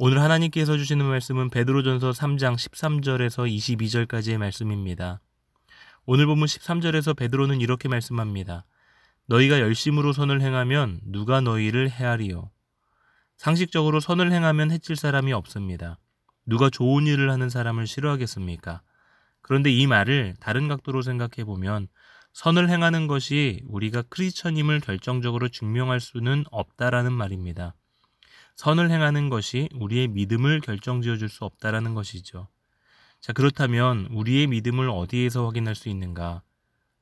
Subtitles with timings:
[0.00, 3.52] 오늘 하나님께서 주시는 말씀은 베드로전서 3장 13절에서
[4.06, 5.20] 22절까지의 말씀입니다.
[6.06, 8.64] 오늘 본문 13절에서 베드로는 이렇게 말씀합니다.
[9.26, 12.52] 너희가 열심으로 선을 행하면 누가 너희를 헤아리요.
[13.38, 15.98] 상식적으로 선을 행하면 해칠 사람이 없습니다.
[16.46, 18.82] 누가 좋은 일을 하는 사람을 싫어하겠습니까?
[19.42, 21.88] 그런데 이 말을 다른 각도로 생각해 보면
[22.34, 27.74] 선을 행하는 것이 우리가 크리스천임을 결정적으로 증명할 수는 없다라는 말입니다.
[28.58, 32.48] 선을 행하는 것이 우리의 믿음을 결정지어 줄 수 없다라는 것이죠.
[33.20, 36.42] 자, 그렇다면 우리의 믿음을 어디에서 확인할 수 있는가?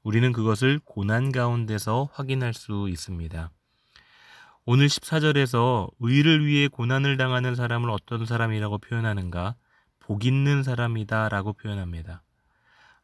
[0.02, 3.50] 우리는 그것을 고난 가운데서 확인할 수 있습니다.
[4.66, 9.54] 오늘 14절에서 의를 위해 고난을 당하는 사람을 어떤 사람이라고 표현하는가?
[9.98, 12.22] 복 있는 사람이다 라고 표현합니다.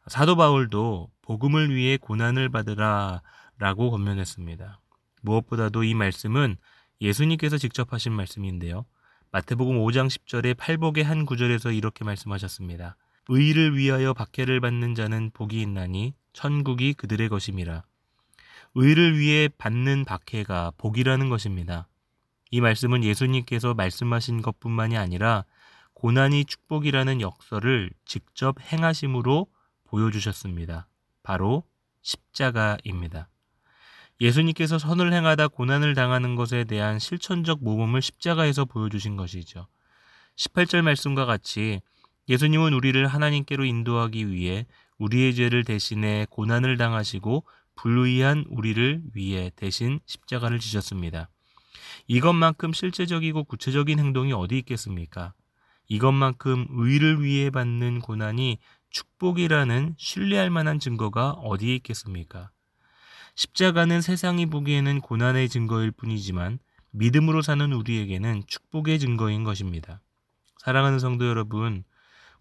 [0.05, 3.23] 사도 바울도 복음을 위해 고난을 받으라
[3.57, 4.79] 라고 권면했습니다.
[5.23, 6.57] 무엇보다도 이 말씀은
[7.03, 8.85] 예수님께서 직접 하신 말씀인데요.
[9.31, 12.95] 마태복음 5장 10절에 팔복의 한 구절에서 이렇게 말씀하셨습니다.
[13.27, 17.83] 의를 위하여 박해를 받는 자는 복이 있나니 천국이 그들의 것임이라.
[18.75, 21.87] 의를 위해 받는 박해가 복이라는 것입니다.
[22.51, 25.45] 이 말씀은 예수님께서 말씀하신 것뿐만이 아니라
[25.93, 29.47] 고난이 축복이라는 역설을 직접 행하심으로
[29.85, 30.87] 보여주셨습니다.
[31.21, 31.63] 바로
[32.01, 33.29] 십자가입니다.
[34.23, 39.67] 예수님께서 선을 행하다 고난을 당하는 것에 대한 실천적 모범을 십자가에서 보여주신 것이죠.
[40.37, 41.81] 18절 말씀과 같이
[42.29, 44.65] 예수님은 우리를 하나님께로 인도하기 위해
[44.97, 47.43] 우리의 죄를 대신해 고난을 당하시고
[47.75, 51.27] 불의한 우리를 위해 대신 십자가를 지셨습니다.
[52.07, 55.33] 이것만큼 실제적이고 구체적인 행동이 어디 있겠습니까?
[55.89, 58.59] 이것만큼 의를 위해 받는 고난이
[58.89, 62.52] 축복이라는 신뢰할 만한 증거가 어디에 있겠습니까?
[63.35, 66.59] 십자가는 세상이 보기에는 고난의 증거일 뿐이지만
[66.91, 70.01] 믿음으로 사는 우리에게는 축복의 증거인 것입니다.
[70.57, 71.83] 사랑하는 성도 여러분,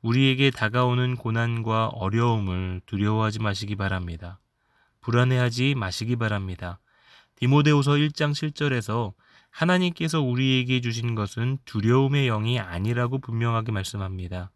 [0.03, 4.39] 우리에게 다가오는 고난과 어려움을 두려워하지 마시기 바랍니다.
[5.01, 6.79] 불안해하지 마시기 바랍니다.
[7.37, 9.15] 디모데후서 1장 7절에서
[9.51, 14.51] 하나님께서 우리에게 주신 것은 두려움의 영이 아니라고 분명하게 말씀합니다.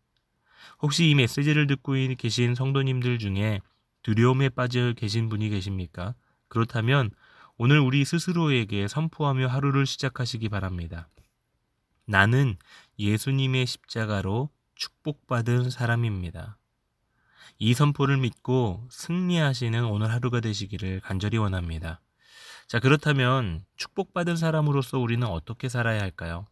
[0.81, 3.61] 혹시 이 메시지를 듣고 계신 성도님들 중에
[4.03, 6.15] 두려움에 빠져 계신 분이 계십니까?
[6.56, 7.11] 그렇다면
[7.59, 11.06] 오늘 우리 스스로에게 선포하며 하루를 시작하시기 바랍니다.
[12.06, 12.56] 나는
[12.99, 16.56] 예수님의 십자가로 축복받은 사람입니다.
[17.59, 22.00] 이 선포를 믿고 승리하시는 오늘 하루가 되시기를 간절히 원합니다.
[22.69, 26.47] 자, 그렇다면 축복받은 사람으로서 우리는 어떻게 살아야 할까요?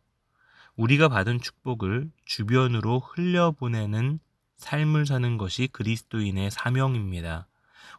[0.76, 4.20] 우리가 받은 축복을 주변으로 흘려보내는
[4.58, 7.48] 삶을 사는 것이 그리스도인의 사명입니다.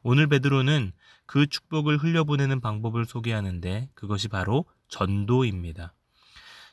[0.07, 0.91] 오늘 베드로는
[1.25, 5.95] 그 축복을 흘려보내는 방법을 소개하는데 그것이 바로 전도입니다.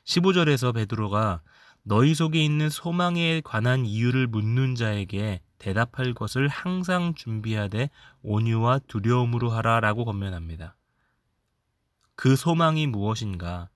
[0.04, 1.40] 15절에서 베드로가
[1.82, 7.88] 너희 속에 있는 소망에 관한 이유를 묻는 자에게 대답할 것을 항상 준비하되
[8.20, 10.76] 온유와 두려움으로 하라 라고 권면합니다.
[12.14, 13.70] 그 소망이 무엇인가?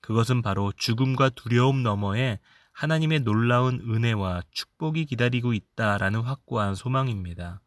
[0.00, 2.38] 그것은 바로 죽음과 두려움 너머에
[2.72, 7.60] 하나님의 놀라운 은혜와 축복이 기다리고 있다라는 확고한 소망입니다.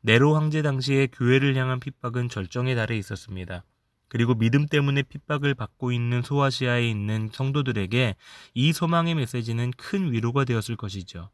[0.00, 3.64] 네로 황제 당시에 교회를 향한 핍박은 절정에 달해 있었습니다.
[4.08, 8.16] 그리고 믿음 때문에 핍박을 받고 있는 소아시아에 있는 성도들에게
[8.54, 11.30] 이 소망의 메시지는 큰 위로가 되었을 것이죠.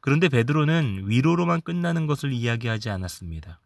[0.00, 3.60] 그런데 베드로는 위로로만 끝나는 것을 이야기하지 않았습니다.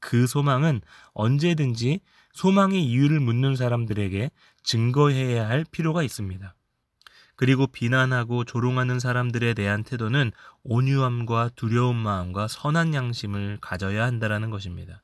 [0.00, 0.80] 그 소망은
[1.12, 2.00] 언제든지
[2.32, 4.30] 소망의 이유를 묻는 사람들에게
[4.62, 6.54] 증거해야 할 필요가 있습니다.
[7.36, 10.30] 그리고 비난하고 조롱하는 사람들에 대한 태도는
[10.62, 15.02] 온유함과 두려운 마음과 선한 양심을 가져야 한다라는 것입니다.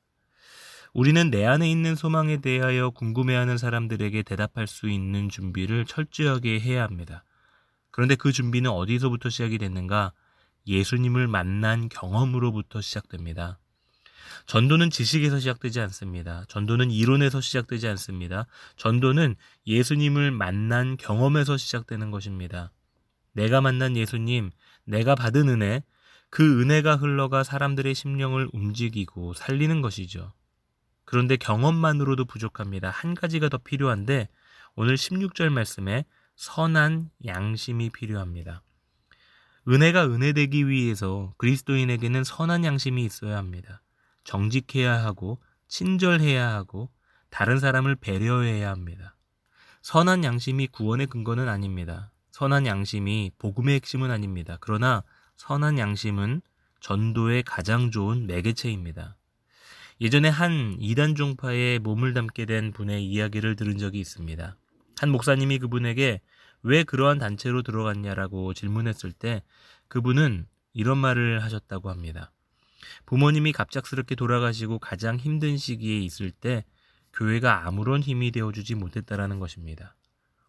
[0.92, 7.24] 우리는 내 안에 있는 소망에 대하여 궁금해하는 사람들에게 대답할 수 있는 준비를 철저하게 해야 합니다.
[7.90, 10.12] 그런데 그 준비는 어디서부터 시작이 됐는가?
[10.66, 13.58] 예수님을 만난 경험으로부터 시작됩니다.
[14.46, 16.44] 전도는 지식에서 시작되지 않습니다.
[16.48, 18.46] 전도는 이론에서 시작되지 않습니다.
[18.76, 19.36] 전도는
[19.66, 22.72] 예수님을 만난 경험에서 시작되는 것입니다.
[23.32, 24.50] 내가 만난 예수님,
[24.84, 25.82] 내가 받은 은혜,
[26.30, 30.32] 그 은혜가 흘러가 사람들의 심령을 움직이고 살리는 것이죠.
[31.04, 32.90] 그런데 경험만으로도 부족합니다.
[32.90, 34.28] 한 가지가 더 필요한데
[34.76, 36.04] 오늘 16절 말씀에
[36.36, 38.62] 선한 양심이 필요합니다.
[39.68, 43.82] 은혜가 은혜되기 위해서 그리스도인에게는 선한 양심이 있어야 합니다.
[44.30, 46.88] 정직해야 하고 친절해야 하고
[47.30, 49.16] 다른 사람을 배려해야 합니다.
[49.82, 52.12] 선한 양심이 구원의 근거는 아닙니다.
[52.30, 54.56] 선한 양심이 복음의 핵심은 아닙니다.
[54.60, 55.02] 그러나
[55.36, 56.42] 선한 양심은
[56.80, 59.16] 전도의 가장 좋은 매개체입니다.
[60.00, 64.56] 예전에 한 이단 종파에 몸을 담게 된 분의 이야기를 들은 적이 있습니다.
[64.98, 66.20] 한 목사님이 그분에게
[66.62, 69.42] 왜 그러한 단체로 들어갔냐라고 질문했을 때
[69.88, 72.30] 그분은 이런 말을 하셨다고 합니다.
[73.06, 76.64] 부모님이 갑작스럽게 돌아가시고 가장 힘든 시기에 있을 때
[77.12, 79.96] 교회가 아무런 힘이 되어주지 못했다라는 것입니다.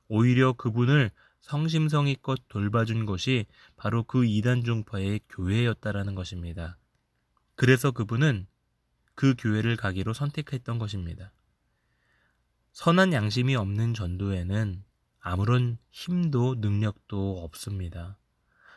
[0.07, 1.11] 오히려 그분을
[1.41, 3.45] 성심성의껏 돌봐준 것이
[3.75, 6.77] 바로 그 이단 종파의 교회였다라는 것입니다.
[7.55, 8.47] 그래서 그분은
[9.15, 11.31] 그 교회를 가기로 선택했던 것입니다.
[12.73, 14.83] 선한 양심이 없는 전도에는
[15.19, 18.17] 아무런 힘도 능력도 없습니다.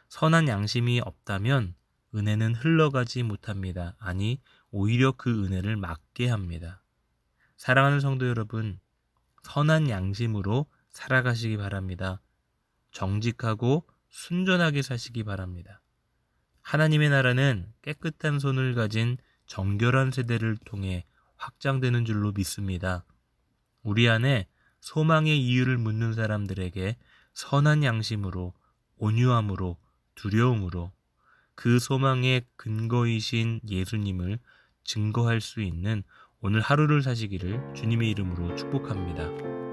[0.09, 1.75] 선한 양심이 없다면
[2.15, 3.97] 은혜는 흘러가지 못합니다.
[3.99, 4.41] 아니,
[4.71, 6.83] 오히려 그 은혜를 막게 합니다.
[7.57, 8.79] 사랑하는 성도 여러분,
[9.43, 12.21] 선한 양심으로 살아가시기 바랍니다.
[12.93, 15.81] 정직하고 순전하게 사시기 바랍니다.
[16.63, 19.17] 하나님의 나라는 깨끗한 손을 가진
[19.47, 21.05] 정결한 세대를 통해
[21.37, 23.05] 확장되는 줄로 믿습니다.
[23.83, 24.47] 우리 안에
[24.81, 26.97] 소망의 이유를 묻는 사람들에게
[27.35, 28.55] 선한 양심으로,
[28.97, 29.77] 온유함으로,
[30.15, 30.93] 두려움으로
[31.55, 34.39] 그 소망의 근거이신 예수님을
[34.85, 36.03] 증거할 수 있는
[36.41, 39.64] 오늘 하루를 사시기를 주님의 이름으로 축복합니다.